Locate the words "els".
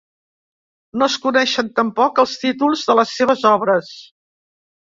2.25-2.35